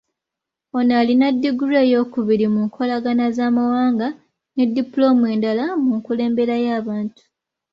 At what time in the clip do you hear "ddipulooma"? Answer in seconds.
4.67-5.25